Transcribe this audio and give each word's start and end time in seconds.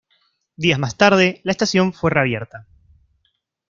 Días 0.55 0.79
más 0.79 0.97
tarde, 0.97 1.41
la 1.43 1.51
estación 1.51 1.93
fue 1.93 2.09
reabierta. 2.09 2.65